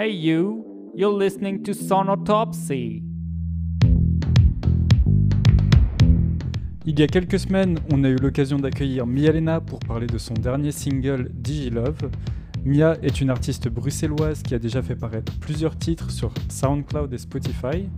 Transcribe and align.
Hey 0.00 0.12
you, 0.12 0.92
you're 0.94 1.12
listening 1.12 1.64
to 1.64 1.72
Sonotopsy. 1.74 3.02
Il 6.86 7.00
y 7.00 7.02
a 7.02 7.08
quelques 7.08 7.40
semaines, 7.40 7.80
on 7.92 8.04
a 8.04 8.08
eu 8.08 8.14
l'occasion 8.14 8.60
d'accueillir 8.60 9.08
Mia 9.08 9.32
Lena 9.32 9.60
pour 9.60 9.80
parler 9.80 10.06
de 10.06 10.16
son 10.16 10.34
dernier 10.34 10.70
single 10.70 11.28
Digilove. 11.34 11.98
Mia 12.64 12.96
est 13.02 13.20
une 13.20 13.28
artiste 13.28 13.68
bruxelloise 13.68 14.44
qui 14.44 14.54
a 14.54 14.60
déjà 14.60 14.82
fait 14.82 14.94
paraître 14.94 15.36
plusieurs 15.40 15.76
titres 15.76 16.12
sur 16.12 16.32
SoundCloud 16.48 17.12
et 17.12 17.18
Spotify. 17.18 17.88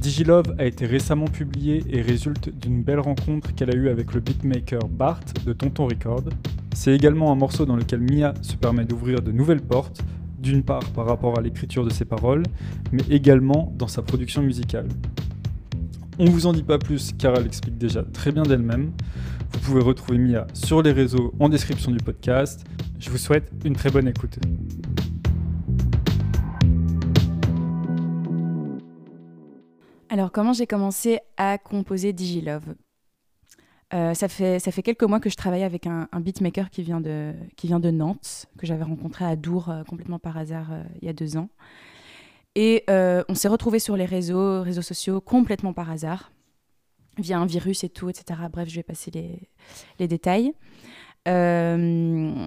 Digilove 0.00 0.54
a 0.58 0.66
été 0.66 0.86
récemment 0.86 1.26
publié 1.26 1.82
et 1.90 2.00
résulte 2.00 2.48
d'une 2.56 2.84
belle 2.84 3.00
rencontre 3.00 3.52
qu'elle 3.56 3.70
a 3.70 3.76
eue 3.76 3.88
avec 3.88 4.14
le 4.14 4.20
beatmaker 4.20 4.86
Bart 4.88 5.24
de 5.44 5.52
Tonton 5.52 5.86
Record. 5.86 6.22
C'est 6.76 6.94
également 6.94 7.32
un 7.32 7.36
morceau 7.36 7.66
dans 7.66 7.74
lequel 7.74 8.02
Mia 8.02 8.34
se 8.40 8.54
permet 8.54 8.84
d'ouvrir 8.84 9.20
de 9.20 9.32
nouvelles 9.32 9.62
portes, 9.62 10.04
d'une 10.44 10.62
part 10.62 10.84
par 10.90 11.06
rapport 11.06 11.38
à 11.38 11.42
l'écriture 11.42 11.84
de 11.84 11.90
ses 11.90 12.04
paroles, 12.04 12.44
mais 12.92 13.02
également 13.10 13.72
dans 13.76 13.88
sa 13.88 14.02
production 14.02 14.42
musicale. 14.42 14.86
On 16.18 16.26
vous 16.26 16.46
en 16.46 16.52
dit 16.52 16.62
pas 16.62 16.78
plus 16.78 17.12
car 17.18 17.34
elle 17.36 17.46
explique 17.46 17.78
déjà 17.78 18.04
très 18.04 18.30
bien 18.30 18.44
d'elle-même. 18.44 18.92
Vous 19.52 19.58
pouvez 19.60 19.80
retrouver 19.80 20.18
Mia 20.18 20.46
sur 20.52 20.82
les 20.82 20.92
réseaux 20.92 21.32
en 21.40 21.48
description 21.48 21.90
du 21.90 21.98
podcast. 21.98 22.64
Je 23.00 23.10
vous 23.10 23.18
souhaite 23.18 23.50
une 23.64 23.74
très 23.74 23.90
bonne 23.90 24.06
écoute. 24.06 24.38
Alors, 30.08 30.30
comment 30.30 30.52
j'ai 30.52 30.66
commencé 30.66 31.18
à 31.36 31.58
composer 31.58 32.12
Digilove? 32.12 32.74
Euh, 33.92 34.14
ça, 34.14 34.28
fait, 34.28 34.82
quelques 34.82 35.02
mois 35.02 35.20
que 35.20 35.28
je 35.28 35.36
travaille 35.36 35.62
avec 35.62 35.86
un, 35.86 36.08
beatmaker 36.20 36.70
qui 36.70 36.82
vient, 36.82 37.00
de, 37.00 37.32
qui 37.56 37.66
vient 37.66 37.80
de 37.80 37.90
Nantes, 37.90 38.46
que 38.58 38.66
j'avais 38.66 38.82
rencontré 38.82 39.24
à 39.24 39.36
Dour 39.36 39.68
euh, 39.68 39.84
complètement 39.84 40.18
par 40.18 40.36
hasard 40.38 40.72
euh, 40.72 40.82
il 41.02 41.06
y 41.06 41.08
a 41.08 41.12
deux 41.12 41.36
ans. 41.36 41.48
Et 42.56 42.84
on 42.88 43.34
s'est 43.34 43.48
retrouvés 43.48 43.80
sur 43.80 43.96
les 43.96 44.04
réseaux, 44.04 44.62
réseaux 44.62 44.82
sociaux 44.82 45.20
complètement 45.20 45.72
par 45.72 45.90
hasard, 45.90 46.30
via 47.18 47.38
un 47.38 47.46
virus 47.46 47.82
et 47.82 47.88
tout, 47.88 48.08
etc. 48.08 48.42
Bref, 48.52 48.68
je 48.68 48.76
vais 48.76 48.84
passer 48.84 49.10
les, 49.10 50.06
détails. 50.06 50.52
et 51.26 51.30
le 51.32 52.44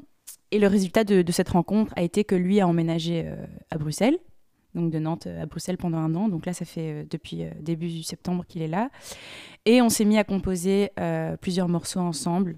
résultat 0.67 1.03
de, 1.03 1.29
cette 1.33 1.49
rencontre 1.49 1.91
a 1.97 2.03
été 2.03 2.23
que 2.23 2.35
lui 2.35 2.61
a 2.61 2.67
emménagé 2.67 3.29
à 3.69 3.77
Bruxelles 3.77 4.17
de 4.77 4.99
Nantes 4.99 5.27
à 5.27 5.45
Bruxelles 5.45 5.77
pendant 5.77 5.97
un 5.97 6.13
an. 6.15 6.29
Donc 6.29 6.45
là, 6.45 6.53
ça 6.53 6.65
fait 6.65 6.91
euh, 6.91 7.03
depuis 7.09 7.43
euh, 7.43 7.49
début 7.59 8.03
septembre 8.03 8.45
qu'il 8.47 8.61
est 8.61 8.67
là. 8.67 8.89
Et 9.65 9.81
on 9.81 9.89
s'est 9.89 10.05
mis 10.05 10.17
à 10.17 10.23
composer 10.23 10.91
euh, 10.99 11.35
plusieurs 11.37 11.67
morceaux 11.67 11.99
ensemble 11.99 12.57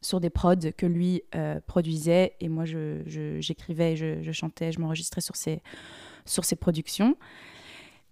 sur 0.00 0.20
des 0.20 0.30
prods 0.30 0.70
que 0.76 0.86
lui 0.86 1.22
produisait 1.66 2.36
et 2.38 2.48
moi 2.48 2.64
j'écrivais, 2.64 3.96
je, 3.96 4.22
je, 4.22 4.30
chantais, 4.30 4.70
je 4.70 4.78
m'enregistrais 4.78 5.20
sur 5.20 5.34
ses, 5.34 5.60
sur 6.24 6.44
ses 6.44 6.54
productions. 6.54 7.16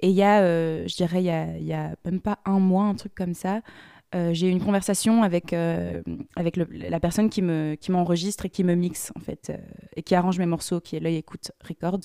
Et 0.00 0.08
il 0.08 0.16
y 0.16 0.24
a, 0.24 0.42
je 0.84 0.96
dirais, 0.96 1.20
il 1.20 1.64
y 1.64 1.72
a, 1.72 1.94
même 2.04 2.20
pas 2.20 2.40
un 2.44 2.58
mois, 2.58 2.86
un 2.86 2.96
truc 2.96 3.14
comme 3.14 3.34
ça, 3.34 3.60
j'ai 4.12 4.48
eu 4.48 4.50
une 4.50 4.60
conversation 4.60 5.22
avec, 5.22 5.52
avec 5.52 6.56
la 6.56 6.98
personne 6.98 7.30
qui 7.30 7.40
m'enregistre 7.40 8.42
qui 8.42 8.46
et 8.48 8.50
qui 8.50 8.64
me 8.64 8.74
mixe, 8.74 9.12
en 9.14 9.20
fait, 9.20 9.52
et 9.94 10.02
qui 10.02 10.16
arrange 10.16 10.40
mes 10.40 10.46
morceaux, 10.46 10.80
qui 10.80 10.96
est 10.96 11.00
l'œil 11.00 11.18
écoute 11.18 11.52
record. 11.60 12.00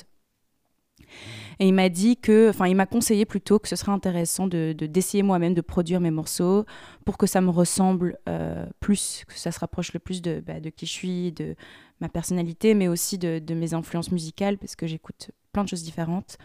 Et 1.60 1.68
il 1.68 1.74
m'a 1.74 1.90
dit 1.90 2.18
que, 2.18 2.50
enfin, 2.50 2.68
il 2.68 2.76
m'a 2.76 2.88
conseillé 2.88 3.26
plutôt 3.26 3.60
que 3.60 3.68
ce 3.68 3.76
serait 3.76 3.92
intéressant 3.92 4.48
de 4.48 4.74
d'essayer 4.74 5.22
moi-même 5.22 5.54
de 5.54 5.62
produire 5.62 6.00
mes 6.00 6.10
morceaux 6.10 6.66
pour 7.06 7.18
que 7.18 7.28
ça 7.28 7.40
me 7.40 7.50
ressemble 7.50 8.18
euh, 8.28 8.66
plus, 8.80 9.26
que 9.28 9.38
ça 9.38 9.52
se 9.52 9.60
rapproche 9.60 9.94
le 9.94 10.00
plus 10.00 10.22
de, 10.22 10.42
bah, 10.46 10.60
de 10.60 10.70
qui 10.70 10.88
je 10.88 10.92
suis, 10.92 11.32
de 11.32 11.56
ma 12.00 12.10
personnalité, 12.10 12.74
mais 12.74 12.88
aussi 12.88 13.18
de, 13.18 13.40
de 13.40 13.54
mes 13.54 13.74
influences 13.76 14.12
musicales, 14.12 14.58
parce 14.58 14.76
que 14.76 14.88
j'écoute 14.88 15.30
plein 15.52 15.64
de 15.64 15.70
choses 15.70 15.84
différentes. 15.84 16.38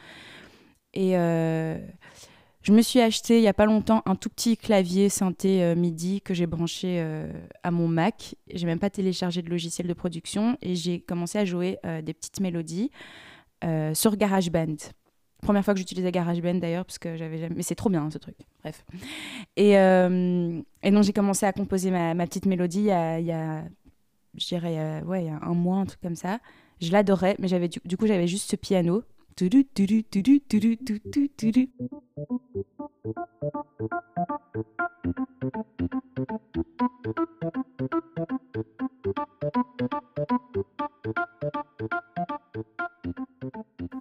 Et 0.92 1.16
euh, 1.16 1.78
je 2.60 2.72
me 2.72 2.82
suis 2.82 3.00
acheté 3.00 3.38
il 3.38 3.42
n'y 3.42 3.48
a 3.48 3.54
pas 3.54 3.66
longtemps 3.66 4.02
un 4.04 4.16
tout 4.16 4.28
petit 4.28 4.56
clavier 4.56 5.08
synthé 5.08 5.62
euh, 5.62 5.74
MIDI 5.74 6.20
que 6.20 6.34
j'ai 6.34 6.46
branché 6.46 7.02
à 7.62 7.70
mon 7.70 7.88
Mac. 7.88 8.34
J'ai 8.52 8.66
même 8.66 8.80
pas 8.80 8.90
téléchargé 8.90 9.40
de 9.40 9.48
logiciel 9.48 9.86
de 9.86 9.94
production 9.94 10.58
et 10.60 10.74
j'ai 10.74 11.00
commencé 11.00 11.38
à 11.38 11.46
jouer 11.46 11.78
des 12.02 12.12
petites 12.12 12.40
mélodies. 12.40 12.90
Euh, 13.64 13.94
sur 13.94 14.16
GarageBand. 14.16 14.76
Première 15.42 15.64
fois 15.64 15.74
que 15.74 15.78
j'utilisais 15.78 16.10
GarageBand 16.12 16.54
d'ailleurs, 16.54 16.84
parce 16.84 16.98
que 16.98 17.16
j'avais 17.16 17.38
jamais... 17.38 17.54
Mais 17.56 17.62
c'est 17.62 17.74
trop 17.74 17.90
bien 17.90 18.02
hein, 18.02 18.10
ce 18.10 18.18
truc. 18.18 18.36
Bref. 18.62 18.84
Et, 19.56 19.78
euh, 19.78 20.60
et 20.82 20.90
donc 20.90 21.04
j'ai 21.04 21.12
commencé 21.12 21.46
à 21.46 21.52
composer 21.52 21.90
ma, 21.90 22.14
petite 22.26 22.46
mélodie 22.46 22.80
il 22.80 22.86
y 22.86 22.90
a, 23.32 23.62
je 24.34 24.46
dirais, 24.46 25.02
ouais, 25.02 25.24
il 25.24 25.26
y 25.26 25.30
a 25.30 25.38
un 25.42 25.54
mois, 25.54 25.78
un 25.78 25.86
truc 25.86 26.00
comme 26.00 26.16
ça. 26.16 26.38
Je 26.80 26.92
l'adorais, 26.92 27.36
mais 27.38 27.48
j'avais 27.48 27.68
du 27.68 27.96
coup 27.96 28.06
j'avais 28.06 28.26
juste 28.26 28.50
ce 28.50 28.56
piano. 28.56 29.02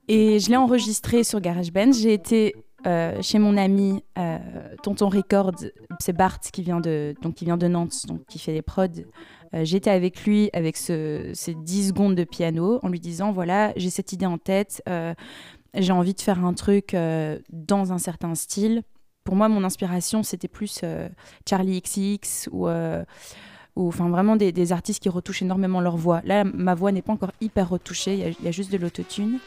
Et 0.08 0.40
je 0.40 0.50
l'ai 0.50 0.58
enregistré 0.58 1.24
sur 1.24 1.42
GarageBand. 1.42 1.92
J'ai 1.92 2.14
été 2.14 2.56
euh, 2.86 3.20
chez 3.22 3.40
mon 3.40 3.58
ami 3.58 4.04
euh, 4.18 4.38
Tonton 4.84 5.10
Record, 5.10 5.54
c'est 6.00 6.14
Bart 6.14 6.40
qui 6.40 6.62
vient 6.62 6.80
de, 6.80 7.16
donc, 7.22 7.36
qui 7.36 7.46
vient 7.46 7.58
de 7.58 7.68
Nantes, 7.68 8.06
donc 8.08 8.26
qui 8.28 8.38
fait 8.38 8.54
des 8.54 8.62
prods. 8.62 8.88
Euh, 9.54 9.66
J'étais 9.66 9.90
avec 9.90 10.24
lui 10.26 10.50
avec 10.54 10.78
ce, 10.78 11.32
ces 11.34 11.56
10 11.56 11.90
secondes 11.90 12.16
de 12.16 12.24
piano 12.24 12.80
en 12.84 12.90
lui 12.90 13.00
disant 13.00 13.32
voilà, 13.32 13.74
j'ai 13.76 13.90
cette 13.90 14.14
idée 14.14 14.28
en 14.28 14.38
tête, 14.38 14.84
j'ai 15.74 15.92
envie 15.92 16.14
de 16.14 16.22
faire 16.22 16.46
un 16.46 16.54
truc 16.54 16.96
dans 17.50 17.92
un 17.92 17.98
certain 17.98 18.36
style. 18.36 18.84
Pour 19.24 19.36
moi, 19.36 19.50
mon 19.50 19.64
inspiration, 19.64 20.22
c'était 20.22 20.48
plus 20.48 20.82
Charlie 21.50 21.82
XX 21.82 22.50
ou 22.52 22.68
ou 23.78 23.90
enfin 23.90 24.08
vraiment 24.08 24.38
des, 24.38 24.54
des, 24.54 24.72
artistes 24.72 25.04
qui 25.04 25.10
retouchent 25.10 25.42
énormément 25.42 25.82
leur 25.82 25.98
voix. 25.98 26.22
Là, 26.24 26.46
ma 26.46 26.76
voix 26.76 26.94
n'est 26.94 27.02
pas 27.02 27.12
encore 27.12 27.34
hyper 27.42 27.68
retouchée, 27.68 28.14
il 28.14 28.42
y, 28.42 28.46
y, 28.46 28.48
a 28.48 28.52
juste 28.52 28.72
de 28.72 28.78
l'autotune. 28.78 29.40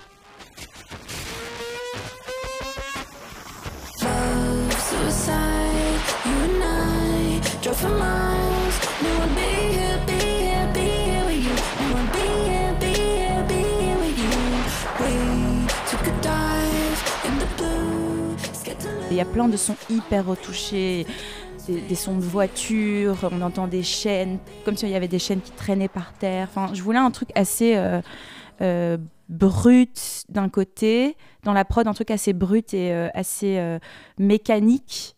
Il 19.10 19.16
y 19.16 19.20
a 19.20 19.24
plein 19.24 19.48
de 19.48 19.56
sons 19.56 19.74
hyper 19.90 20.26
retouchés, 20.26 21.04
des, 21.68 21.94
sons 21.96 22.14
de 22.16 22.22
voiture, 22.22 23.16
on 23.32 23.42
entend 23.42 23.66
des 23.66 23.82
chaînes, 23.82 24.38
comme 24.64 24.76
s'il 24.76 24.90
y 24.90 24.94
avait 24.94 25.08
des 25.08 25.18
chaînes 25.18 25.40
qui 25.40 25.50
traînaient 25.50 25.88
par 25.88 26.12
terre. 26.12 26.46
Enfin, 26.50 26.72
je 26.72 26.82
voulais 26.82 27.00
un 27.00 27.10
truc 27.10 27.30
assez 27.34 27.74
euh, 27.76 28.00
euh, 28.60 28.96
brut 29.28 30.24
d'un 30.28 30.48
côté, 30.48 31.16
dans 31.44 31.52
la 31.52 31.64
prod, 31.64 31.86
un 31.86 31.94
truc 31.94 32.10
assez 32.10 32.32
brut 32.32 32.72
et 32.74 32.92
euh, 32.92 33.08
assez 33.14 33.58
euh, 33.58 33.78
mécanique, 34.18 35.16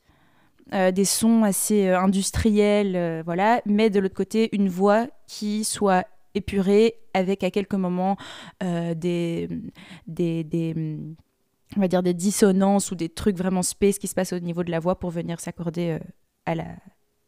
euh, 0.73 0.91
des 0.91 1.05
sons 1.05 1.43
assez 1.45 1.89
industriels, 1.89 3.23
voilà, 3.25 3.61
mais 3.67 3.91
de 3.91 4.01
l'autre 4.01 4.15
côté, 4.15 4.49
une 4.53 4.69
voix 4.69 5.07
qui 5.27 5.65
soit 5.65 6.07
épurée 6.35 6.95
avec 7.13 7.43
à 7.43 7.51
quelques 7.51 7.75
moments 7.75 8.17
des, 8.61 9.49
des, 10.07 10.99
on 11.77 11.81
va 11.81 11.89
dire 11.89 12.05
des 12.05 12.15
dissonances 12.15 12.93
ou 12.93 12.95
des 12.95 13.09
trucs 13.09 13.37
vraiment 13.37 13.63
space 13.63 13.99
qui 13.99 14.07
se 14.07 14.15
passent 14.15 14.33
au 14.33 14.39
niveau 14.39 14.63
de 14.63 14.71
la 14.71 14.79
voix 14.79 14.97
pour 14.97 15.11
venir 15.11 15.41
s'accorder 15.41 15.99
à 16.47 16.55
la, 16.55 16.67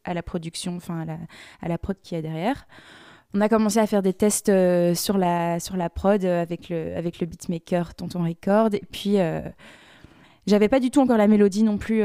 à 0.05 0.13
la 0.13 0.23
production, 0.23 0.77
enfin 0.77 1.01
à 1.01 1.05
la, 1.05 1.17
à 1.61 1.67
la 1.67 1.77
prod 1.77 1.97
qui 2.01 2.15
est 2.15 2.21
derrière 2.21 2.65
on 3.33 3.41
a 3.41 3.49
commencé 3.49 3.79
à 3.79 3.87
faire 3.87 4.03
des 4.03 4.13
tests 4.13 4.49
euh, 4.49 4.93
sur, 4.93 5.17
la, 5.17 5.59
sur 5.59 5.75
la 5.75 5.89
prod 5.89 6.23
euh, 6.23 6.41
avec 6.41 6.69
le, 6.69 6.95
avec 6.95 7.19
le 7.19 7.25
beatmaker 7.25 7.95
Tonton 7.95 8.23
Record. 8.23 8.75
Et 8.75 8.83
puis, 8.91 9.19
euh, 9.19 9.41
j'avais 10.45 10.69
pas 10.69 10.79
du 10.79 10.91
tout 10.91 11.01
encore 11.01 11.17
la 11.17 11.27
mélodie 11.27 11.63
non 11.63 11.77
plus 11.77 12.03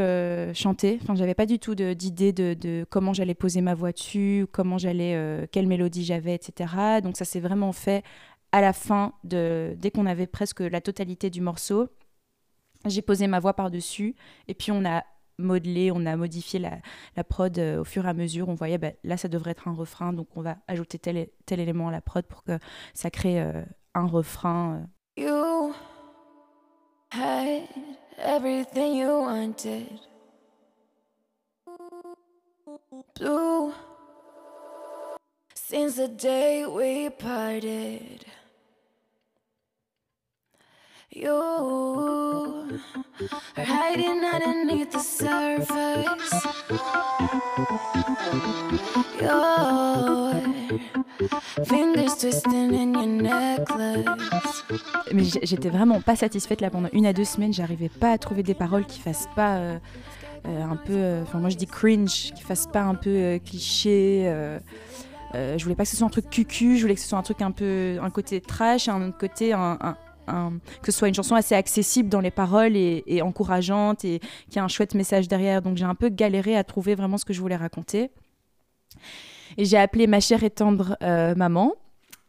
chantée. 0.54 0.98
Enfin, 1.02 1.16
j'avais 1.16 1.34
pas 1.34 1.44
du 1.44 1.58
tout 1.58 1.74
d'idée 1.74 2.32
de, 2.32 2.54
de, 2.54 2.86
comment 2.88 3.12
j'allais 3.12 3.34
poser 3.34 3.60
ma 3.60 3.74
voix 3.74 3.92
dessus, 3.92 4.46
comment 4.52 4.78
j'allais, 4.78 5.48
quelle 5.50 5.66
mélodie 5.66 6.04
j'avais, 6.04 6.34
etc. 6.36 7.00
Donc, 7.02 7.16
ça 7.16 7.24
s'est 7.24 7.40
vraiment 7.40 7.72
fait 7.72 8.04
à 8.52 8.60
la 8.60 8.72
fin, 8.72 9.12
de, 9.24 9.74
dès 9.76 9.90
qu'on 9.90 10.06
avait 10.06 10.28
presque 10.28 10.60
la 10.60 10.80
totalité 10.80 11.30
du 11.30 11.40
morceau. 11.40 11.88
J'ai 12.86 13.02
posé 13.02 13.26
ma 13.26 13.40
voix 13.40 13.54
par-dessus 13.54 14.14
et 14.46 14.54
puis 14.54 14.70
on 14.70 14.84
a 14.84 15.02
modelé, 15.38 15.90
on 15.92 16.04
a 16.06 16.16
modifié 16.16 16.58
la, 16.58 17.24
prod 17.24 17.56
euh, 17.58 17.80
au 17.80 17.84
fur 17.84 18.06
et 18.06 18.08
à 18.08 18.14
mesure. 18.14 18.48
On 18.48 18.54
voyait, 18.54 18.78
bah, 18.78 18.92
là, 19.04 19.16
ça 19.16 19.28
devrait 19.28 19.52
être 19.52 19.68
un 19.68 19.74
refrain, 19.74 20.12
donc 20.12 20.28
on 20.36 20.42
va 20.42 20.56
ajouter 20.66 20.98
tel, 20.98 21.28
tel 21.46 21.60
élément 21.60 21.88
à 21.88 21.92
la 21.92 22.00
prod 22.00 22.24
pour 22.24 22.42
que 22.42 22.58
ça 22.94 23.10
crée 23.10 23.40
euh, 23.40 23.62
un 23.94 24.06
refrain. 24.06 24.86
Euh. 25.16 25.70
Everything 28.20 28.96
you 28.96 29.08
wanted. 29.08 29.86
Since 35.54 35.96
the 35.96 36.08
day 36.08 36.66
we 36.66 37.10
parted. 37.10 38.24
You 41.10 41.32
hiding 43.56 44.22
underneath 44.24 44.90
the 44.90 44.98
surface. 45.00 46.46
Fingers 51.64 52.16
twisting 52.18 52.72
in 52.74 52.92
your 52.94 53.06
necklace. 53.06 54.64
Mais 55.12 55.24
j'étais 55.42 55.68
vraiment 55.70 56.00
pas 56.00 56.16
satisfaite 56.16 56.60
là 56.60 56.70
pendant 56.70 56.88
une 56.92 57.06
à 57.06 57.12
deux 57.12 57.24
semaines. 57.24 57.52
J'arrivais 57.52 57.88
pas 57.88 58.12
à 58.12 58.18
trouver 58.18 58.42
des 58.42 58.54
paroles 58.54 58.86
qui 58.86 59.00
fassent 59.00 59.28
pas 59.34 59.56
euh, 59.56 59.78
euh, 60.46 60.62
un 60.62 60.76
peu. 60.76 60.92
euh, 60.94 61.22
Enfin, 61.22 61.38
moi 61.38 61.50
je 61.50 61.56
dis 61.56 61.66
cringe, 61.66 62.32
qui 62.34 62.42
fassent 62.42 62.68
pas 62.68 62.82
un 62.82 62.94
peu 62.94 63.40
cliché. 63.44 64.24
je 65.34 65.62
voulais 65.62 65.74
pas 65.74 65.82
que 65.84 65.90
ce 65.90 65.96
soit 65.96 66.06
un 66.06 66.10
truc 66.10 66.30
cucu, 66.30 66.76
je 66.76 66.82
voulais 66.82 66.94
que 66.94 67.00
ce 67.00 67.08
soit 67.08 67.18
un 67.18 67.22
truc 67.22 67.42
un 67.42 67.50
peu. 67.50 67.98
un 68.02 68.10
côté 68.10 68.40
trash 68.40 68.88
un 68.88 69.10
côté. 69.10 69.52
Un- 69.52 69.78
que 70.82 70.92
ce 70.92 70.98
soit 70.98 71.08
une 71.08 71.14
chanson 71.14 71.34
assez 71.34 71.54
accessible 71.54 72.08
dans 72.08 72.20
les 72.20 72.30
paroles 72.30 72.76
et, 72.76 73.22
encourageante 73.22 74.04
et 74.04 74.20
qui 74.50 74.58
a 74.58 74.64
un 74.64 74.68
chouette 74.68 74.94
message 74.94 75.28
derrière. 75.28 75.62
Donc 75.62 75.76
j'ai 75.76 75.84
un 75.84 75.94
peu 75.94 76.08
galéré 76.08 76.56
à 76.56 76.64
trouver 76.64 76.94
vraiment 76.94 77.18
ce 77.18 77.24
que 77.24 77.32
je 77.32 77.40
voulais 77.40 77.56
raconter. 77.56 78.10
Et 79.56 79.64
j'ai 79.64 79.78
appelé 79.78 80.06
ma 80.06 80.20
chère 80.20 80.44
et 80.44 80.50
tendre 80.50 80.96
euh, 81.02 81.34
maman, 81.34 81.74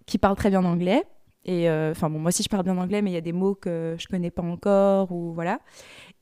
qui 0.06 0.18
parle 0.18 0.36
très 0.36 0.50
bien 0.50 0.64
anglais. 0.64 1.04
Et 1.46 1.70
euh, 1.70 1.92
enfin 1.92 2.10
bon, 2.10 2.20
moi 2.20 2.30
aussi 2.30 2.44
je 2.44 2.50
parle 2.50 2.64
bien 2.64 2.78
anglais, 2.78 3.02
mais 3.02 3.12
il 3.12 3.14
y 3.14 3.18
a 3.18 3.22
des 3.22 3.32
mots 3.32 3.56
que 3.56 3.96
je 3.98 4.08
connais 4.08 4.32
pas 4.32 4.42
encore 4.42 5.12
ou 5.12 5.34
voilà. 5.34 5.60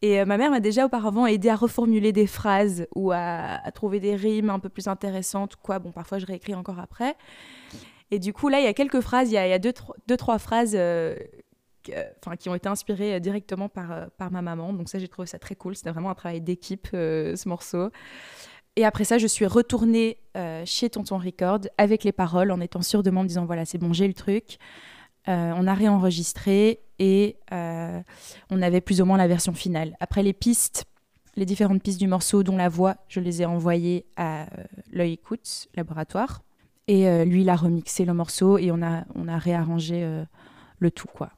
Et 0.01 0.21
euh, 0.21 0.25
ma 0.25 0.37
mère 0.37 0.51
m'a 0.51 0.59
déjà 0.59 0.85
auparavant 0.85 1.25
aidé 1.25 1.49
à 1.49 1.55
reformuler 1.55 2.11
des 2.11 2.27
phrases 2.27 2.85
ou 2.95 3.11
à, 3.11 3.59
trouver 3.73 3.99
des 3.99 4.15
rimes 4.15 4.49
un 4.49 4.59
peu 4.59 4.69
plus 4.69 4.87
intéressantes. 4.87 5.55
Quoi, 5.55 5.79
bon, 5.79 5.91
parfois 5.91 6.19
je 6.19 6.25
réécris 6.25 6.55
encore 6.55 6.79
après. 6.79 7.15
Et 8.11 8.19
du 8.19 8.31
coup, 8.31 8.47
là, 8.47 8.59
il 8.59 8.63
y 8.63 8.67
a 8.67 8.73
quelques 8.73 9.01
phrases, 9.01 9.29
il 9.31 9.33
y 9.33 9.37
a, 9.37 9.59
deux, 9.59 9.73
trois, 10.17 10.39
phrases 10.39 10.77
enfin, 12.21 12.35
qui 12.35 12.49
ont 12.49 12.55
été 12.55 12.69
inspirées 12.69 13.15
euh, 13.15 13.19
directement 13.19 13.69
par, 13.69 13.91
euh, 13.91 14.05
par 14.17 14.31
ma 14.31 14.41
maman. 14.41 14.73
Donc 14.73 14.89
ça, 14.89 14.99
j'ai 14.99 15.07
trouvé 15.07 15.27
ça 15.27 15.39
très 15.39 15.55
cool. 15.55 15.75
C'était 15.75 15.91
vraiment 15.91 16.09
un 16.09 16.15
travail 16.15 16.41
d'équipe, 16.41 16.87
euh, 16.93 17.35
ce 17.35 17.47
morceau. 17.49 17.89
Et 18.75 18.85
après 18.85 19.05
ça, 19.05 19.17
je 19.17 19.25
suis 19.25 19.47
retournée 19.47 20.17
euh, 20.37 20.61
chez 20.65 20.89
Tonton 20.89 21.17
Record 21.17 21.61
avec 21.77 22.03
les 22.03 22.11
paroles 22.11 22.51
en 22.51 22.59
étant 22.61 22.83
sûre 22.83 23.01
de 23.01 23.09
moi 23.09 23.21
en 23.21 23.23
me 23.23 23.27
disant 23.27 23.45
voilà, 23.45 23.65
c'est 23.65 23.79
bon, 23.79 23.91
j'ai 23.91 24.07
le 24.07 24.13
truc. 24.13 24.59
Euh, 25.27 25.51
on 25.57 25.65
a 25.67 25.73
réenregistré 25.73 26.79
et 26.99 27.37
euh, 27.51 27.99
on 28.49 28.61
avait 28.61 28.79
plus 28.81 29.01
ou 29.01 29.05
moins 29.05 29.17
la 29.17 29.27
version 29.27 29.53
finale. 29.53 29.97
Après 29.99 30.21
les 30.21 30.33
pistes, 30.33 30.85
les 31.35 31.45
différentes 31.45 31.81
pistes 31.81 31.99
du 31.99 32.07
morceau, 32.07 32.43
dont 32.43 32.55
la 32.55 32.69
voix, 32.69 32.97
je 33.07 33.19
les 33.19 33.41
ai 33.41 33.45
envoyées 33.45 34.05
à 34.15 34.43
euh, 34.43 34.45
l'œil 34.91 35.13
écoute 35.13 35.67
laboratoire. 35.75 36.43
Et 36.87 37.07
euh, 37.09 37.25
lui, 37.25 37.41
il 37.41 37.49
a 37.49 37.55
remixé 37.55 38.05
le 38.05 38.13
morceau 38.13 38.57
et 38.57 38.71
on 38.71 38.81
a, 38.81 39.05
on 39.15 39.27
a 39.27 39.37
réarrangé 39.37 40.03
euh, 40.03 40.23
le 40.79 40.91
tout, 40.91 41.07
quoi. 41.07 41.31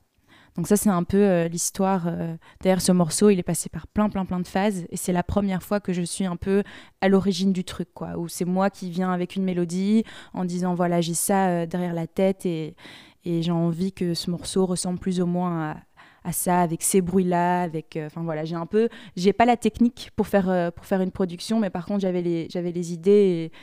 Donc 0.60 0.68
ça, 0.68 0.76
c'est 0.76 0.90
un 0.90 1.06
peu 1.06 1.24
euh, 1.24 1.48
l'histoire. 1.48 2.08
euh, 2.08 2.36
Derrière 2.60 2.82
ce 2.82 2.92
morceau, 2.92 3.30
il 3.30 3.40
est 3.40 3.44
passé 3.44 3.70
par 3.70 3.88
plein, 3.88 4.10
plein, 4.10 4.26
plein 4.26 4.42
de 4.42 4.48
phases. 4.48 4.86
Et 4.90 4.98
c'est 4.98 5.14
la 5.14 5.24
première 5.24 5.64
fois 5.64 5.80
que 5.80 5.94
je 5.94 6.02
suis 6.02 6.26
un 6.26 6.36
peu 6.36 6.64
à 7.00 7.08
l'origine 7.08 7.54
du 7.54 7.64
truc, 7.64 7.88
quoi. 7.94 8.18
Où 8.18 8.28
c'est 8.28 8.44
moi 8.44 8.70
qui 8.70 8.90
viens 8.90 9.10
avec 9.14 9.38
une 9.38 9.46
mélodie 9.46 10.04
en 10.34 10.44
disant, 10.44 10.74
voilà, 10.74 11.00
j'ai 11.00 11.14
ça 11.14 11.48
euh, 11.48 11.66
derrière 11.66 11.94
la 11.94 12.08
tête 12.08 12.46
et, 12.46 12.76
et 13.24 13.42
j'ai 13.42 13.54
envie 13.54 13.94
que 13.94 14.14
ce 14.14 14.30
morceau 14.30 14.66
ressemble 14.66 15.00
plus 15.00 15.22
ou 15.22 15.26
moins 15.26 15.78
à, 16.26 16.34
ça, 16.34 16.60
avec 16.60 16.84
ces 16.84 17.00
bruits-là, 17.00 17.62
avec... 17.62 17.98
Enfin 18.08 18.24
voilà, 18.24 18.44
j'ai 18.44 18.58
un 18.58 18.66
peu... 18.66 18.90
J'ai 19.16 19.32
pas 19.32 19.46
la 19.46 19.56
technique 19.56 20.12
pour 20.18 20.28
faire, 20.28 20.74
pour 20.74 20.86
faire 20.86 21.00
une 21.00 21.12
production, 21.12 21.62
mais 21.62 21.70
par 21.70 21.86
contre, 21.86 22.02
j'avais 22.02 22.22
les, 22.22 22.50
j'avais 22.52 22.74
les 22.74 22.92
idées 22.92 23.54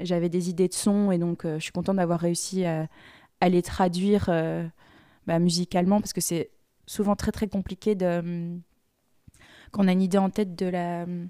j'avais 0.00 0.30
des 0.30 0.48
idées 0.48 0.68
de 0.68 0.72
son. 0.72 1.12
Et 1.12 1.18
donc, 1.18 1.42
je 1.44 1.58
suis 1.58 1.72
contente 1.72 1.96
d'avoir 1.96 2.20
réussi 2.20 2.64
à, 2.64 2.86
à 3.42 3.50
les 3.50 3.60
traduire 3.60 4.30
bah, 5.28 5.38
musicalement, 5.38 6.00
parce 6.00 6.14
que 6.14 6.22
c'est 6.22 6.50
souvent 6.86 7.14
très, 7.14 7.32
très 7.32 7.48
compliqué 7.48 7.94
de... 7.94 8.18
hum, 8.18 8.62
a 9.86 9.92
une 9.92 10.02
idée 10.02 10.18
en 10.18 10.30
tête 10.30 10.56
de 10.56 10.66
la... 10.66 11.04
hum, 11.04 11.28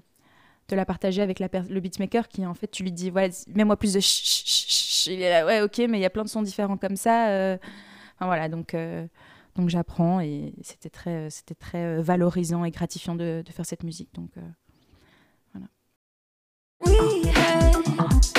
de 0.69 0.75
la 0.75 0.85
partager 0.85 1.21
avec 1.23 1.39
la 1.39 1.49
le 1.67 1.79
beatmaker 1.79 2.27
qui 2.27 2.45
en 2.45 2.53
fait 2.53 2.67
tu 2.67 2.83
lui 2.83 2.91
dis 2.91 3.09
voilà 3.09 3.29
mets-moi 3.55 3.75
plus 3.75 3.93
de 3.93 3.99
ch- 3.99 5.07
il 5.07 5.19
est 5.19 5.31
là 5.31 5.43
ouais 5.43 5.61
ok 5.61 5.79
mais 5.89 5.97
il 5.97 6.01
y 6.01 6.05
a 6.05 6.11
plein 6.11 6.23
de 6.23 6.29
sons 6.29 6.43
différents 6.43 6.77
comme 6.77 6.95
ça 6.95 7.29
euh. 7.29 7.57
Voilà 8.19 8.49
donc 8.49 8.75
euh, 8.75 9.07
donc 9.55 9.69
j'apprends 9.69 10.19
et 10.19 10.53
c'était 10.61 10.91
très 10.91 11.31
c'était 11.31 11.55
très 11.55 11.83
euh, 11.83 12.01
valorisant 12.03 12.65
et 12.65 12.69
gratifiant 12.69 13.15
de, 13.15 13.43
faire 13.49 13.65
cette 13.65 13.81
musique 13.81 14.13
donc 14.13 14.29
euh, 14.37 14.41
We 16.85 18.38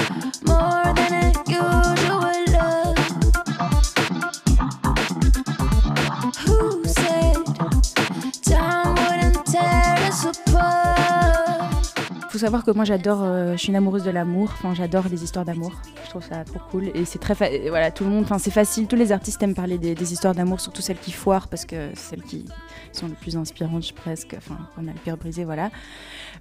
savoir 12.41 12.65
que 12.65 12.71
moi 12.71 12.85
j'adore 12.85 13.23
euh, 13.23 13.53
je 13.53 13.59
suis 13.59 13.69
une 13.69 13.77
amoureuse 13.77 14.05
de 14.05 14.11
l'amour. 14.11 14.51
Enfin 14.53 14.75
j'adore 14.75 15.05
les 15.11 15.23
histoires 15.23 15.45
d'amour. 15.45 15.73
Je 16.05 16.11
trouve 16.11 16.25
ça 16.25 16.45
trop 16.45 16.59
cool. 16.71 16.91
Et 16.95 17.05
c'est 17.05 17.19
très 17.19 17.35
voilà 17.69 17.91
tout 17.91 18.05
le 18.05 18.11
monde 18.11 18.25
enfin 18.25 18.39
c'est 18.39 18.51
facile. 18.51 18.87
Tous 18.87 18.97
les 18.97 19.13
artistes 19.13 19.43
aiment 19.43 19.55
parler 19.55 19.79
des, 19.79 20.13
histoires 20.13 20.35
d'amour 20.35 20.61
surtout 20.61 20.83
celles 20.83 20.99
qui 20.99 21.13
foirent 21.13 21.49
parce 21.49 21.65
que 21.65 21.91
celles 21.95 22.23
qui 22.23 22.47
sont 22.93 23.07
les 23.07 23.15
plus 23.15 23.37
inspirantes 23.37 23.87
je- 23.87 23.93
presque. 23.95 24.35
Enfin 24.37 24.59
on 24.77 24.89
a 24.89 24.93
le 24.93 24.99
cœur 25.05 25.17
brisé 25.17 25.45
voilà. 25.45 25.71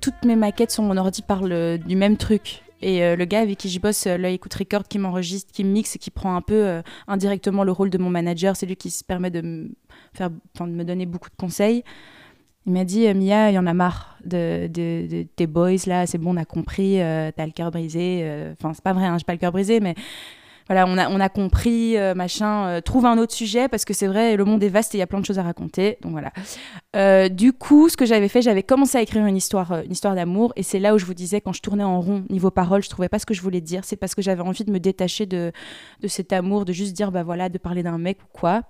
Toutes 0.01 0.23
mes 0.25 0.35
maquettes 0.35 0.71
sur 0.71 0.83
mon 0.83 0.95
ordi 0.97 1.21
parlent 1.21 1.51
euh, 1.51 1.77
du 1.77 1.95
même 1.95 2.17
truc. 2.17 2.63
Et 2.81 3.03
euh, 3.03 3.17
le 3.17 3.25
gars 3.25 3.41
avec 3.41 3.57
qui 3.57 3.69
je 3.69 3.79
bosse, 3.79 4.07
euh, 4.07 4.17
là, 4.17 4.29
écoute 4.29 4.53
record, 4.53 4.83
qui 4.87 4.99
m'enregistre, 4.99 5.51
qui 5.51 5.65
mixe 5.65 5.97
et 5.97 5.99
qui 5.99 6.11
prend 6.11 6.37
un 6.37 6.41
peu 6.41 6.81
indirectement 7.07 7.65
le 7.65 7.73
rôle 7.73 7.89
de 7.89 7.97
mon 7.97 8.09
manager, 8.09 8.55
c'est 8.55 8.65
lui 8.65 8.77
qui 8.77 8.89
se 8.89 9.03
permet 9.03 9.29
de 9.29 9.69
faire, 10.13 10.29
de 10.29 10.65
me 10.65 10.85
donner 10.85 11.05
beaucoup 11.05 11.29
de 11.29 11.35
conseils. 11.35 11.83
Il 12.65 12.73
m'a 12.73 12.83
dit, 12.83 13.07
euh, 13.07 13.13
Mia, 13.13 13.49
il 13.49 13.55
y 13.55 13.57
en 13.59 13.65
a 13.67 13.73
marre 13.73 14.17
de, 14.25 14.67
de- 14.67 15.07
de 15.07 15.23
tes 15.23 15.47
boys 15.47 15.75
là, 15.87 16.05
c'est 16.05 16.17
bon, 16.17 16.33
on 16.33 16.37
a 16.37 16.45
compris, 16.45 17.01
euh, 17.01 17.31
t'as 17.35 17.45
le 17.45 17.51
cœur 17.51 17.71
brisé. 17.71 18.19
euh, 18.23 18.53
Enfin, 18.53 18.73
c'est 18.73 18.83
pas 18.83 18.93
vrai, 18.93 19.05
hein, 19.05 19.17
j'ai 19.17 19.23
pas 19.23 19.33
le 19.33 19.39
cœur 19.39 19.51
brisé, 19.51 19.79
mais 19.79 19.95
voilà, 20.67 20.85
on 20.87 20.99
a, 20.99 21.09
on 21.09 21.19
a 21.19 21.29
compris, 21.29 21.95
machin. 22.15 22.79
trouve 22.85 23.07
un 23.07 23.17
autre 23.17 23.33
sujet 23.33 23.67
parce 23.67 23.85
que 23.85 23.93
c'est 23.95 24.05
vrai, 24.05 24.35
le 24.35 24.45
monde 24.45 24.61
est 24.61 24.69
vaste 24.69 24.93
et 24.93 24.97
il 24.97 24.99
y 24.99 25.03
a 25.03 25.07
plein 25.07 25.19
de 25.19 25.25
choses 25.25 25.39
à 25.39 25.41
raconter. 25.43 25.97
Donc 26.03 26.11
voilà. 26.11 27.29
Du 27.29 27.53
coup, 27.53 27.89
ce 27.89 27.97
que 27.97 28.05
j'avais 28.05 28.27
fait, 28.27 28.43
j'avais 28.43 28.61
commencé 28.61 28.95
à 28.99 29.01
écrire 29.01 29.25
une 29.25 29.35
histoire, 29.35 29.79
une 29.83 29.91
histoire 29.91 30.13
d'amour, 30.13 30.53
et 30.55 30.61
c'est 30.61 30.77
là 30.77 30.93
où 30.93 30.99
je 30.99 31.05
vous 31.05 31.15
disais, 31.15 31.41
quand 31.41 31.53
je 31.53 31.61
tournais 31.63 31.83
en 31.83 31.99
rond 32.01 32.23
niveau 32.29 32.51
parole, 32.51 32.83
je 32.83 32.89
trouvais 32.89 33.09
pas 33.09 33.17
ce 33.17 33.25
que 33.25 33.33
je 33.33 33.41
voulais 33.41 33.61
dire. 33.61 33.83
C'est 33.83 33.95
parce 33.95 34.13
que 34.13 34.21
j'avais 34.21 34.43
envie 34.43 34.63
de 34.63 34.71
me 34.71 34.79
détacher 34.79 35.25
de, 35.25 35.51
de 36.01 36.07
cet 36.07 36.33
amour, 36.33 36.65
de 36.65 36.71
juste 36.73 36.93
dire, 36.93 37.11
bah 37.11 37.23
voilà, 37.23 37.49
de 37.49 37.57
parler 37.57 37.81
d'un 37.81 37.97
mec 37.97 38.19
ou 38.21 38.27
quoi. 38.31 38.61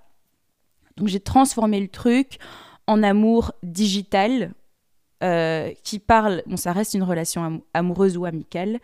Donc 0.96 1.08
j'ai 1.08 1.20
transformé 1.20 1.80
le 1.80 1.88
truc 1.88 2.38
en 2.90 3.02
amour 3.02 3.52
digital 3.62 4.52
euh, 5.22 5.70
qui 5.84 5.98
parle. 6.00 6.42
Bon, 6.46 6.56
ça 6.56 6.72
reste 6.72 6.94
une 6.94 7.04
relation 7.04 7.44
am- 7.44 7.60
amoureuse 7.72 8.16
ou 8.16 8.24
amicale. 8.24 8.80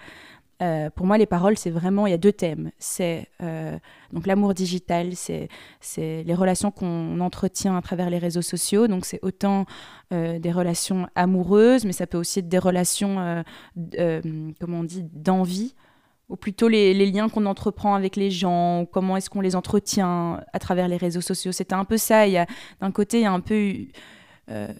Euh, 0.63 0.89
pour 0.91 1.07
moi, 1.07 1.19
les 1.19 1.27
paroles, 1.27 1.59
c'est 1.59 1.71
vraiment, 1.71 2.07
il 2.07 2.13
y 2.13 2.15
a 2.15 2.19
deux 2.19 2.33
thèmes. 2.33 2.71
C'est 2.79 3.27
euh, 3.43 3.77
donc 4.13 4.27
l'amour 4.27 4.55
digital, 4.55 5.15
c'est 5.17 5.49
les 6.29 6.35
relations 6.35 6.71
qu'on 6.71 7.21
entretient 7.21 7.77
à 7.77 7.83
travers 7.83 8.09
les 8.11 8.19
réseaux 8.19 8.43
sociaux. 8.43 8.87
Donc 8.87 9.05
c'est 9.05 9.21
autant 9.23 9.67
des 10.11 10.53
relations 10.53 11.09
amoureuses, 11.17 11.85
mais 11.85 11.93
ça 11.93 12.07
peut 12.07 12.19
aussi 12.19 12.39
être 12.39 12.49
des 12.49 12.61
relations, 12.61 13.45
comment 14.61 14.79
on 14.81 14.85
dit, 14.85 15.05
d'envie, 15.13 15.75
ou 16.29 16.37
plutôt 16.37 16.69
les, 16.69 16.95
liens 17.11 17.29
qu'on 17.29 17.47
entreprend 17.47 17.95
avec 17.95 18.17
les 18.17 18.31
gens, 18.31 18.87
comment 18.91 19.17
est-ce 19.17 19.31
qu'on 19.31 19.41
les 19.41 19.55
entretient 19.55 20.41
à 20.53 20.59
travers 20.59 20.89
les 20.89 20.97
réseaux 20.97 21.21
sociaux. 21.21 21.53
C'était 21.53 21.75
un 21.75 21.85
peu 21.85 21.97
ça. 21.97 22.25
D'un 22.81 22.91
côté, 22.93 23.19
il 23.21 23.23
y 23.23 23.27
a 23.27 23.33
un 23.33 23.41
peu 23.41 23.55
eu- 23.55 23.93
euh, 24.51 24.73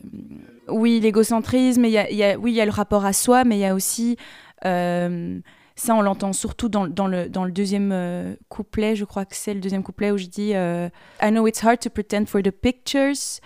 oui, 0.69 1.01
l'égocentrisme, 1.01 1.85
il 1.85 1.91
y 1.91 1.99
a, 1.99 2.39
oui, 2.39 2.53
il 2.53 2.55
y 2.55 2.61
a 2.61 2.65
le 2.65 2.71
rapport 2.71 3.05
à 3.05 3.13
soi, 3.13 3.45
mais 3.45 3.57
il 3.57 3.61
y 3.61 3.65
a 3.65 3.75
aussi, 3.75 4.17
euh, 4.65 5.41
ça 5.75 5.95
on 5.95 6.03
l'entend 6.03 6.33
surtout 6.33 6.69
dans, 6.69 6.85
le, 6.85 7.29
dans 7.29 7.45
le 7.45 7.53
deuxième 7.53 7.91
euh, 7.93 8.35
couplet, 8.49 8.95
je 8.95 9.05
crois 9.05 9.25
que 9.25 9.35
c'est 9.35 9.55
le 9.55 9.61
deuxième 9.61 9.83
couplet 9.83 10.11
où 10.13 10.19
je 10.19 10.27
dis 10.27 10.51
I 10.51 11.31
know 11.31 11.47
it's 11.47 11.63
hard 11.65 11.81
to 11.81 11.91
pretend 11.91 12.27
for 12.27 12.43
the 12.43 12.51
pictures. 12.51 13.41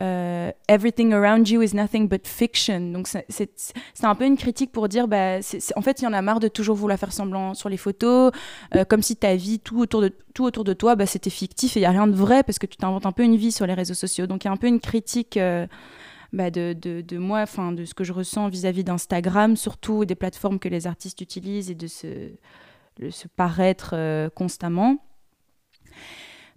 Euh, 0.00 0.50
everything 0.68 1.12
around 1.12 1.48
you 1.48 1.62
is 1.62 1.74
nothing 1.74 2.08
but 2.08 2.26
fiction. 2.26 2.92
Donc 2.92 3.06
c'est- 3.06 3.74
un 4.02 4.14
peu 4.14 4.24
une 4.24 4.36
critique 4.36 4.72
pour 4.72 4.88
dire, 4.88 5.06
bah, 5.06 5.38
en 5.76 5.82
fait, 5.82 6.00
il 6.00 6.04
y 6.04 6.06
en 6.06 6.12
a 6.12 6.22
marre 6.22 6.40
de 6.40 6.48
toujours 6.48 6.76
vouloir 6.76 6.98
faire 6.98 7.12
semblant 7.12 7.54
sur 7.54 7.68
les 7.68 7.76
photos, 7.76 8.32
euh, 8.74 8.84
comme 8.84 9.02
si 9.02 9.16
ta 9.16 9.36
vie, 9.36 9.60
tout 9.60 9.78
autour 9.80 10.00
de, 10.00 10.12
tout 10.34 10.44
autour 10.44 10.64
de 10.64 10.72
toi, 10.72 10.96
bah, 10.96 11.06
c'était 11.06 11.30
fictif 11.30 11.76
et 11.76 11.80
il 11.80 11.82
n'y 11.82 11.86
a 11.86 11.90
rien 11.90 12.06
de 12.06 12.16
vrai 12.16 12.42
parce 12.42 12.58
que 12.58 12.66
tu 12.66 12.76
t'inventes 12.76 13.06
un 13.06 13.12
peu 13.12 13.22
une 13.22 13.36
vie 13.36 13.52
sur 13.52 13.66
les 13.66 13.74
réseaux 13.74 13.94
sociaux. 13.94 14.26
Donc 14.26 14.44
il 14.44 14.48
y 14.48 14.50
a 14.50 14.52
un 14.52 14.56
peu 14.56 14.66
une 14.66 14.80
critique 14.80 15.36
euh, 15.36 15.66
bah, 16.32 16.50
de, 16.50 17.16
moi, 17.18 17.40
enfin 17.42 17.70
de 17.72 17.84
ce 17.84 17.94
que 17.94 18.02
je 18.02 18.12
ressens 18.12 18.48
vis-à-vis 18.48 18.84
d'Instagram, 18.84 19.56
surtout 19.56 20.04
des 20.04 20.14
plateformes 20.16 20.58
que 20.58 20.68
les 20.68 20.86
artistes 20.86 21.20
utilisent 21.20 21.70
et 21.70 21.76
de 21.76 21.86
se, 21.86 23.28
paraître 23.36 24.30
constamment. 24.34 24.96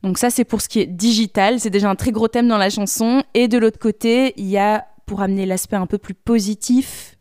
Donc 0.06 0.20
ça, 0.20 0.30
c'est 0.30 0.46
pour 0.46 0.62
ce 0.62 0.70
qui 0.70 0.80
est 0.82 0.86
digital. 0.86 1.60
C'est 1.60 1.72
déjà 1.72 1.90
un 1.90 1.96
très 1.96 2.12
gros 2.12 2.28
thème 2.28 2.48
dans 2.48 2.60
la 2.60 2.70
chanson. 2.70 3.24
Et 3.34 3.48
de 3.48 3.58
l'autre 3.58 3.80
côté, 3.80 4.34
il 4.38 4.46
y 4.46 4.58
a, 4.58 4.86
pour 5.08 5.22
amener 5.22 5.48
l'aspect 5.48 5.78
un 5.78 5.88
peu 5.88 5.98
plus 5.98 6.14
positif, 6.14 7.18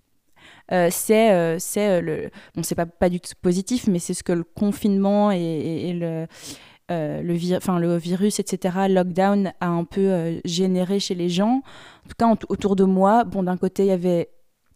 euh, 0.71 0.89
c'est 0.91 1.33
euh, 1.33 1.59
euh, 1.79 2.01
le... 2.03 2.31
Bon, 2.55 2.63
pas, 2.77 2.87
pas 2.87 3.09
du 3.09 3.21
tout 3.21 3.33
positif, 3.41 3.87
mais 3.87 3.99
c'est 3.99 4.13
ce 4.13 4.23
que 4.23 4.33
le 4.33 4.45
confinement 4.45 5.33
et, 5.33 5.39
et- 5.39 5.93
le... 5.95 6.27
euh, 6.91 7.23
le, 7.23 7.81
le 7.81 7.97
virus, 7.97 8.39
etc., 8.39 8.77
lockdown 8.91 9.53
a 9.61 9.69
un 9.69 9.85
peu 9.85 10.01
euh, 10.03 10.41
généré 10.45 11.01
chez 11.01 11.15
les 11.15 11.31
gens. 11.31 11.63
En 12.05 12.09
tout 12.09 12.17
cas, 12.19 12.47
autour 12.51 12.77
de 12.77 12.85
moi, 12.85 13.25
bon, 13.25 13.43
d'un 13.43 13.57
côté, 13.57 13.85
il 13.85 13.89
y 13.89 13.93
avait 13.93 14.29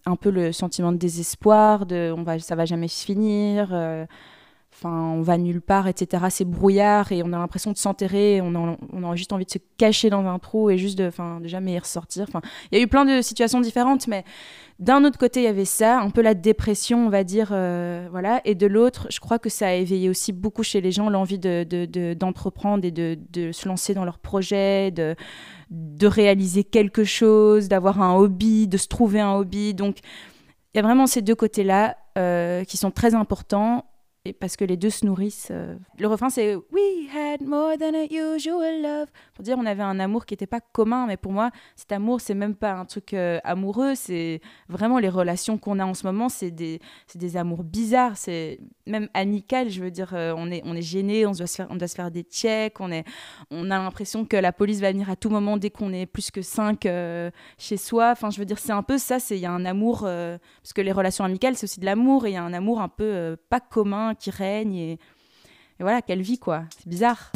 un 0.06 0.16
peu 0.16 0.30
le 0.30 0.52
sentiment 0.52 0.92
de 0.92 0.96
désespoir, 0.96 1.84
de 1.84 2.12
on 2.16 2.22
va, 2.22 2.38
ça 2.38 2.54
va 2.54 2.64
jamais 2.64 2.88
se 2.88 3.04
finir, 3.04 3.68
euh, 3.72 4.06
on 4.84 5.22
va 5.22 5.38
nulle 5.38 5.60
part, 5.60 5.88
etc. 5.88 6.24
C'est 6.30 6.44
brouillard 6.44 7.10
et 7.12 7.22
on 7.22 7.32
a 7.32 7.38
l'impression 7.38 7.72
de 7.72 7.76
s'enterrer, 7.76 8.40
on 8.42 8.54
a, 9.04 9.16
juste 9.16 9.32
envie 9.32 9.44
de 9.44 9.50
se 9.50 9.58
cacher 9.76 10.10
dans 10.10 10.24
un 10.26 10.38
trou 10.38 10.70
et 10.70 10.78
juste 10.78 10.98
de, 10.98 11.06
enfin, 11.08 11.40
de 11.40 11.48
jamais 11.48 11.72
y 11.72 11.78
ressortir. 11.78 12.26
Il 12.70 12.78
y 12.78 12.80
a 12.80 12.84
eu 12.84 12.86
plein 12.88 13.04
de 13.04 13.20
situations 13.22 13.60
différentes, 13.60 14.06
mais 14.06 14.24
d'un 14.78 15.04
autre 15.04 15.18
côté, 15.18 15.40
il 15.40 15.44
y 15.44 15.48
avait 15.48 15.64
ça, 15.64 15.98
un 16.00 16.10
peu 16.10 16.22
la 16.22 16.34
dépression, 16.34 17.06
on 17.06 17.08
va 17.08 17.24
dire, 17.24 17.48
euh, 17.50 18.06
voilà. 18.12 18.40
Et 18.44 18.54
de 18.54 18.66
l'autre, 18.66 19.08
je 19.10 19.18
crois 19.18 19.40
que 19.40 19.48
ça 19.48 19.68
a 19.68 19.72
éveillé 19.72 20.08
aussi 20.08 20.32
beaucoup 20.32 20.62
chez 20.62 20.80
les 20.80 20.92
gens 20.92 21.10
l'envie 21.10 21.38
de, 21.40 21.64
de- 21.68 21.84
de- 21.86 22.14
d'entreprendre 22.14 22.84
et 22.84 22.92
de, 22.92 23.18
se 23.52 23.66
lancer 23.66 23.94
dans 23.94 24.04
leurs 24.04 24.20
projets, 24.20 24.92
de, 24.92 25.16
de 25.70 26.06
réaliser 26.06 26.62
quelque 26.62 27.02
chose, 27.02 27.68
d'avoir 27.68 28.00
un 28.00 28.14
hobby, 28.14 28.68
de 28.68 28.76
se 28.76 28.86
trouver 28.86 29.18
un 29.20 29.34
hobby. 29.34 29.74
Donc, 29.74 29.98
il 30.74 30.76
y 30.76 30.80
a 30.80 30.82
vraiment 30.82 31.08
ces 31.08 31.22
deux 31.22 31.34
côtés-là 31.34 31.96
euh, 32.16 32.62
qui 32.62 32.76
sont 32.76 32.92
très 32.92 33.14
importants. 33.14 33.84
Parce 34.32 34.56
que 34.56 34.64
les 34.64 34.76
deux 34.76 34.90
se 34.90 35.04
nourrissent. 35.06 35.48
euh. 35.50 35.76
Le 35.98 36.06
refrain, 36.06 36.30
c'est 36.30 36.54
We 36.56 37.08
had 37.14 37.42
more 37.42 37.76
than 37.78 37.94
a 37.94 38.04
usual 38.10 38.82
love. 38.82 39.08
Pour 39.34 39.44
dire, 39.44 39.56
on 39.58 39.66
avait 39.66 39.82
un 39.82 39.98
amour 40.00 40.26
qui 40.26 40.34
n'était 40.34 40.46
pas 40.46 40.60
commun, 40.60 41.06
mais 41.06 41.16
pour 41.16 41.32
moi, 41.32 41.50
cet 41.76 41.92
amour, 41.92 42.20
c'est 42.20 42.34
même 42.34 42.54
pas 42.54 42.72
un 42.72 42.84
truc 42.84 43.14
euh, 43.14 43.38
amoureux. 43.44 43.94
C'est 43.94 44.40
vraiment 44.68 44.98
les 44.98 45.08
relations 45.08 45.58
qu'on 45.58 45.78
a 45.78 45.84
en 45.84 45.94
ce 45.94 46.06
moment, 46.06 46.28
c'est 46.28 46.50
des, 46.50 46.80
des 47.14 47.36
amours 47.36 47.64
bizarres. 47.64 48.16
C'est 48.16 48.60
même 48.86 49.08
amical, 49.14 49.70
je 49.70 49.82
veux 49.82 49.90
dire, 49.90 50.10
euh, 50.14 50.34
on 50.36 50.50
est, 50.50 50.62
on 50.64 50.74
est 50.74 50.82
gêné, 50.82 51.26
on 51.26 51.32
doit 51.32 51.46
se 51.46 51.56
faire, 51.56 51.66
on 51.70 51.76
doit 51.76 51.88
se 51.88 51.94
faire 51.94 52.10
des 52.10 52.22
checks, 52.22 52.80
on, 52.80 52.90
est, 52.90 53.04
on 53.50 53.70
a 53.70 53.78
l'impression 53.78 54.24
que 54.24 54.36
la 54.36 54.52
police 54.52 54.80
va 54.80 54.92
venir 54.92 55.10
à 55.10 55.16
tout 55.16 55.30
moment 55.30 55.56
dès 55.56 55.70
qu'on 55.70 55.92
est 55.92 56.06
plus 56.06 56.30
que 56.30 56.42
cinq 56.42 56.88
chez 57.58 57.76
soi. 57.76 58.10
Enfin, 58.12 58.30
je 58.30 58.38
veux 58.38 58.46
dire, 58.46 58.58
c'est 58.58 58.72
un 58.72 58.82
peu 58.82 58.98
ça. 58.98 59.18
Il 59.30 59.36
y 59.38 59.46
a 59.46 59.52
un 59.52 59.64
amour 59.64 60.00
parce 60.00 60.72
que 60.74 60.80
les 60.80 60.92
relations 60.92 61.24
amicales, 61.24 61.56
c'est 61.56 61.64
aussi 61.64 61.80
de 61.80 61.84
l'amour 61.84 62.26
et 62.26 62.30
il 62.30 62.34
y 62.34 62.36
a 62.36 62.42
un 62.42 62.52
amour 62.52 62.80
un 62.80 62.88
peu 62.88 63.36
pas 63.48 63.60
commun 63.60 64.14
qui 64.18 64.30
règne 64.30 64.74
et, 64.74 64.92
et 64.92 64.98
voilà, 65.80 66.02
quelle 66.02 66.22
vie 66.22 66.38
quoi. 66.38 66.64
C'est 66.76 66.88
bizarre. 66.88 67.30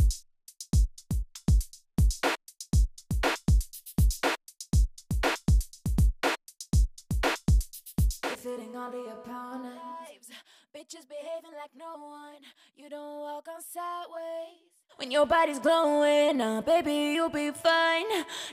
Bitches 10.74 11.06
behaving 11.06 11.52
like 11.52 11.70
no 11.76 12.02
one. 12.02 12.42
You 12.76 12.88
don't 12.88 13.20
walk 13.20 13.46
on 13.46 13.60
sideways. 13.60 14.58
When 14.96 15.10
your 15.10 15.26
body's 15.26 15.58
glowing, 15.58 16.40
uh, 16.40 16.60
baby, 16.62 17.14
you'll 17.14 17.28
be 17.28 17.50
fine. 17.50 18.06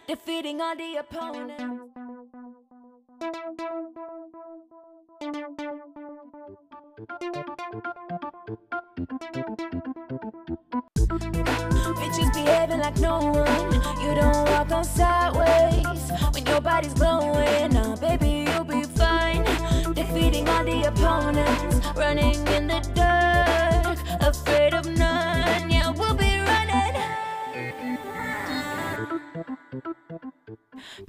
Defeating 0.07 0.61
all 0.61 0.75
the 0.75 0.97
opponents. 0.97 1.88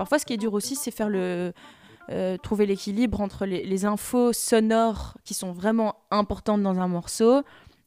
Parfois, 0.01 0.19
ce 0.19 0.25
qui 0.25 0.33
est 0.33 0.39
dur 0.39 0.55
aussi, 0.55 0.77
c'est 0.77 0.91
faire 0.91 1.09
le 1.09 1.53
euh, 2.11 2.37
trouver 2.37 2.67
l'équilibre 2.67 3.21
entre 3.21 3.47
les, 3.47 3.85
infos 3.85 4.33
sonores 4.33 5.17
qui 5.25 5.33
sont 5.33 5.53
vraiment 5.53 5.95
importantes 6.11 6.63
dans 6.63 6.81
un 6.81 6.89
morceau 6.89 7.43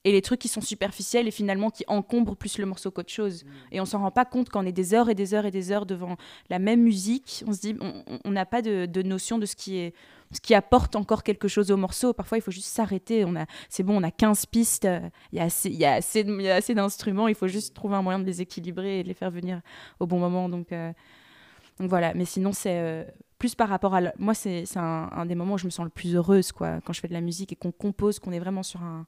et 0.06 0.12
les 0.12 0.22
trucs 0.22 0.40
qui 0.40 0.48
sont 0.48 0.62
superficiels 0.62 1.28
et 1.28 1.32
finalement 1.32 1.70
qui 1.70 1.84
encombrent 1.88 2.36
plus 2.36 2.58
le 2.58 2.66
morceau 2.66 2.90
qu'autre 2.90 3.12
chose. 3.12 3.44
Et 3.72 3.82
on 3.82 3.86
s'en 3.86 4.00
rend 4.00 4.12
pas 4.12 4.26
compte 4.26 4.50
quand 4.50 4.64
on 4.64 4.66
est 4.66 4.72
des 4.72 4.94
heures 4.94 5.10
et 5.10 5.16
des 5.16 5.34
heures 5.34 5.46
et 5.46 5.52
des 5.52 5.72
heures 5.72 5.86
devant 5.86 6.16
la 6.50 6.60
même 6.60 6.82
musique. 6.82 7.44
On 7.48 7.54
se 7.54 7.60
dit, 7.60 7.76
on- 7.80 8.32
n'a 8.32 8.46
pas 8.46 8.62
de, 8.62 9.02
notion 9.02 9.38
de 9.38 9.46
ce 9.46 9.56
qui 9.56 9.78
est 9.78 9.94
ce 10.32 10.42
qui 10.42 10.56
apporte 10.56 10.96
encore 10.96 11.22
quelque 11.22 11.48
chose 11.48 11.70
au 11.70 11.78
morceau. 11.78 12.12
Parfois, 12.12 12.40
il 12.40 12.42
faut 12.42 12.50
juste 12.50 12.68
s'arrêter. 12.68 13.24
On 13.24 13.36
a, 13.36 13.46
c'est 13.70 13.84
bon, 13.84 14.00
on 14.00 14.04
a 14.04 14.10
15 14.10 14.48
pistes. 14.48 14.88
Il 15.32 15.38
y 15.38 15.40
a 15.40 15.44
assez, 15.44 15.70
il 15.70 15.76
y 15.76 15.86
a 15.86 15.94
assez, 15.94 16.22
il 16.22 16.42
y 16.42 16.50
a 16.50 16.56
assez 16.56 16.74
d'instruments. 16.74 17.28
Il 17.28 17.36
faut 17.36 17.48
juste 17.48 17.76
trouver 17.76 17.96
un 17.96 18.02
moyen 18.02 18.20
de 18.20 18.26
les 18.26 18.42
équilibrer 18.42 19.02
et 19.02 19.04
de 19.04 19.10
les 19.10 19.14
faire 19.14 19.30
venir 19.30 19.62
au 20.00 20.08
bon 20.08 20.18
moment. 20.18 20.50
Donc, 20.50 20.72
euh, 20.72 20.92
donc 21.80 21.90
voilà. 21.90 22.16
Mais 22.16 22.26
sinon, 22.26 22.52
c'est 22.52 22.80
euh, 22.80 23.04
plus 23.44 23.56
par 23.56 23.68
rapport 23.68 23.94
à. 23.94 24.00
Moi, 24.20 24.34
c'est, 24.34 24.64
un, 24.78 25.26
des 25.26 25.36
moments 25.36 25.56
où 25.56 25.58
je 25.58 25.66
me 25.66 25.70
sens 25.70 25.84
le 25.84 25.90
plus 25.90 26.16
heureuse, 26.16 26.54
quoi, 26.54 26.80
quand 26.80 26.94
je 26.94 27.02
fais 27.02 27.10
de 27.10 27.14
la 27.14 27.20
musique 27.20 27.52
et 27.52 27.58
qu'on 27.58 27.74
compose, 27.74 28.18
qu'on 28.18 28.32
est 28.32 28.40
vraiment 28.40 28.64
sur 28.64 28.82
un, 28.82 29.06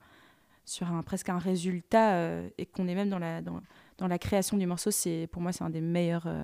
sur 0.65 0.91
un 0.91 1.03
presque 1.03 1.29
un 1.29 1.37
résultat 1.37 2.15
euh, 2.15 2.49
et 2.57 2.65
qu'on 2.65 2.89
est 2.89 2.95
même 2.95 3.09
dans 3.09 3.17
la, 3.17 3.41
dans, 3.41 3.61
dans 3.97 4.09
la 4.09 4.19
création 4.19 4.57
du 4.57 4.65
morceau. 4.65 4.91
C'est 4.91 5.29
pour 5.31 5.41
moi, 5.41 5.53
c'est 5.53 5.63
un 5.63 5.69
des 5.69 5.79
meilleurs, 5.79 6.27
euh, 6.27 6.43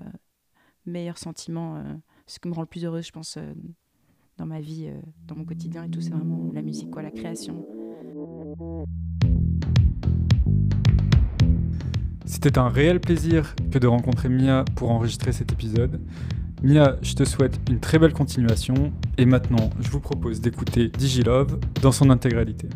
meilleurs 0.86 1.18
sentiments. 1.18 1.76
euh, 1.76 1.82
ce 2.26 2.38
qui 2.38 2.48
me 2.48 2.54
rend 2.54 2.62
le 2.62 2.66
plus 2.66 2.82
heureuse, 2.82 3.04
je 3.04 3.12
pense. 3.12 3.36
dans 4.38 4.46
ma 4.46 4.60
vie, 4.60 4.90
dans 5.26 5.36
mon 5.36 5.44
quotidien 5.44 5.84
et 5.84 5.90
tout, 5.90 6.00
c'est 6.00 6.14
vraiment 6.14 6.50
la 6.54 6.62
musique, 6.62 6.90
quoi, 6.90 7.02
la 7.02 7.10
création. 7.10 7.62
C'était 12.24 12.56
un 12.56 12.70
réel 12.70 13.00
plaisir 13.00 13.54
que 13.70 13.78
de 13.78 13.86
rencontrer 13.86 14.30
Mia 14.30 14.64
pour 14.76 14.90
enregistrer 14.92 15.32
cet 15.32 15.52
épisode. 15.52 16.00
Mia, 16.62 16.96
je 17.02 17.14
te 17.14 17.24
souhaite 17.24 17.58
une 17.68 17.80
très 17.80 17.98
belle 17.98 18.12
continuation 18.12 18.92
et 19.18 19.26
maintenant, 19.26 19.70
je 19.80 19.90
vous 19.90 19.98
propose 19.98 20.40
d'écouter 20.40 20.88
Digilove 20.88 21.58
dans 21.82 21.90
son 21.90 22.08
intégralité. 22.08 22.68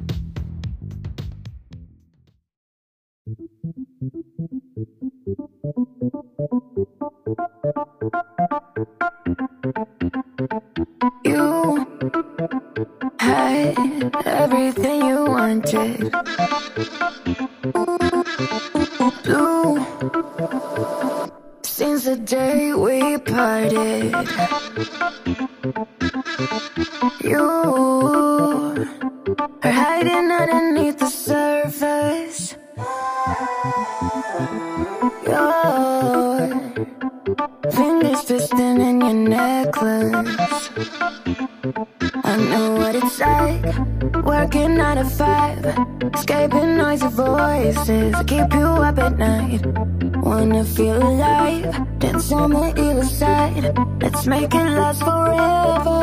Everything 14.26 15.00
you 15.08 15.24
wanted. 15.26 16.12
The 22.06 22.16
day 22.18 22.72
we 22.72 23.18
parted. 23.18 24.14
You 27.20 28.15
noisy 46.86 47.08
voices 47.08 48.14
keep 48.26 48.52
you 48.54 48.68
up 48.88 48.98
at 48.98 49.18
night. 49.18 49.62
Wanna 50.22 50.64
feel 50.64 50.96
alive, 50.96 51.98
dance 51.98 52.30
on 52.32 52.50
the 52.50 52.66
other 52.86 53.04
side. 53.04 53.64
Let's 54.02 54.26
make 54.26 54.54
it 54.54 54.68
last 54.78 55.02
forever. 55.08 56.00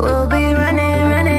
We'll 0.00 0.26
be 0.26 0.44
running, 0.60 1.00
running 1.12 1.35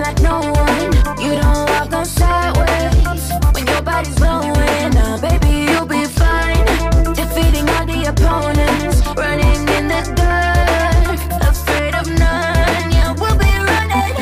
like 0.00 0.20
no 0.20 0.40
one. 0.40 0.92
You 1.22 1.32
don't 1.40 1.68
walk 1.70 1.92
when 3.54 3.66
your 3.66 3.82
body's. 3.82 4.18
Now, 4.20 5.18
baby, 5.20 5.70
you'll 5.70 5.86
be 5.86 6.04
fine. 6.04 6.64
Defeating 7.14 7.68
all 7.74 7.86
the 7.86 8.00
opponents, 8.12 8.98
running 9.16 9.68
in 9.76 9.88
the 9.88 10.00
afraid 11.50 11.94
of 11.94 12.06
none. 12.06 12.92
Yeah, 12.96 13.12
we'll 13.20 13.38
be 13.46 13.52
running. 13.70 14.14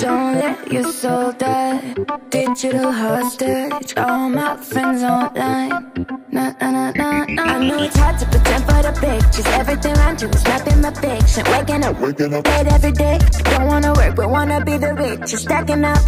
Don't 0.00 0.34
let 0.42 0.72
your 0.72 0.92
soul 0.92 1.32
die. 1.32 1.94
Digital 2.30 2.92
hostage. 2.92 3.96
All 3.96 4.28
my 4.28 4.56
friends 4.56 5.02
online. 5.02 5.95
Nah, 6.36 6.52
nah, 6.60 6.90
nah. 6.90 7.24
I 7.28 7.66
know 7.66 7.82
it's 7.82 7.96
hard 7.96 8.18
to 8.18 8.26
pretend 8.26 8.64
for 8.66 8.82
the 8.82 8.92
pictures. 9.00 9.46
Everything 9.54 9.96
around 9.96 10.20
you 10.20 10.28
is 10.28 10.44
nothing 10.44 10.82
but 10.82 10.94
fiction. 10.98 11.44
Waking 11.50 11.82
up, 11.82 11.98
waking 11.98 12.34
up 12.34 12.46
late 12.46 12.66
every 12.66 12.92
day. 12.92 13.18
Don't 13.44 13.66
wanna 13.66 13.94
work, 13.94 14.16
but 14.16 14.28
wanna 14.28 14.62
be 14.62 14.76
the 14.76 14.92
richest. 14.92 15.44
Stacking 15.44 15.82
up 15.82 15.98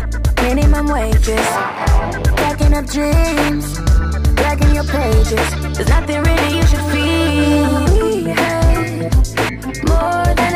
minimum 0.42 0.88
wages. 0.88 1.40
Stacking 2.37 2.75
up 2.75 2.85
dreams. 2.85 3.78
Dragging 4.37 4.75
your 4.75 4.85
pages. 4.85 5.49
There's 5.75 5.88
nothing 5.88 6.20
really 6.20 6.56
you 6.58 6.64
should 6.70 6.85
feel. 6.92 8.35
Hey, 8.37 9.08
more 9.88 10.35
than 10.37 10.52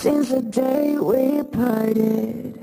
since 0.00 0.30
the 0.30 0.40
day 0.40 0.96
we 0.96 1.42
parted. 1.42 2.59